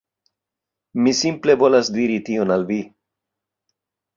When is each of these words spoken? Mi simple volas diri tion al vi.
Mi 1.01 1.13
simple 1.19 1.55
volas 1.65 1.91
diri 1.99 2.17
tion 2.31 2.55
al 2.57 2.67
vi. 2.73 2.79